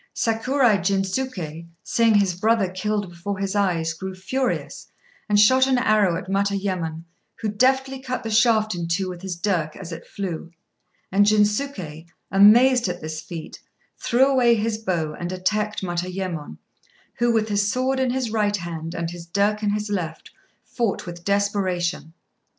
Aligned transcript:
Sakurai 0.15 0.77
Jinsuké, 0.79 1.67
seeing 1.83 2.15
his 2.15 2.33
brother 2.33 2.67
killed 2.71 3.07
before 3.09 3.37
his 3.37 3.55
eyes, 3.55 3.93
grew 3.93 4.15
furious, 4.15 4.87
and 5.29 5.39
shot 5.39 5.67
an 5.67 5.77
arrow 5.77 6.15
at 6.15 6.27
Matayémon, 6.27 7.03
who 7.35 7.49
deftly 7.49 7.99
cut 7.99 8.23
the 8.23 8.31
shaft 8.31 8.73
in 8.73 8.87
two 8.87 9.07
with 9.09 9.21
his 9.21 9.35
dirk 9.35 9.75
as 9.75 9.91
it 9.91 10.07
flew; 10.07 10.49
and 11.11 11.27
Jinsuké, 11.27 12.07
amazed 12.31 12.87
at 12.87 12.99
this 12.99 13.21
feat, 13.21 13.61
threw 14.01 14.25
away 14.25 14.55
his 14.55 14.79
bow 14.79 15.13
and 15.19 15.31
attacked 15.31 15.83
Matayémon, 15.83 16.57
who, 17.19 17.31
with 17.31 17.47
his 17.49 17.71
sword 17.71 17.99
in 17.99 18.09
his 18.09 18.31
right 18.31 18.57
hand 18.57 18.95
and 18.95 19.11
his 19.11 19.27
dirk 19.27 19.61
in 19.61 19.69
his 19.69 19.91
left, 19.91 20.31
fought 20.65 21.05
with 21.05 21.23
desperation. 21.23 22.13